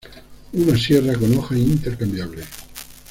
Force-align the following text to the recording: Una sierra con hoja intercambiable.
Una 0.53 0.75
sierra 0.79 1.13
con 1.15 1.31
hoja 1.37 1.55
intercambiable. 1.55 2.41